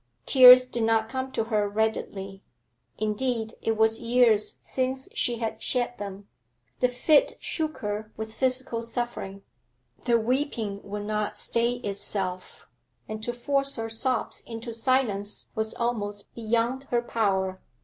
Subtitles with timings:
[0.25, 2.41] Tears did not come to her readily;
[2.97, 6.27] indeed, it was years since she had shed them;
[6.79, 9.43] the fit shook her with physical suffering.
[10.05, 12.65] The weeping would not stay itself,
[13.07, 17.61] and to force her sobs into silence was almost beyond her power.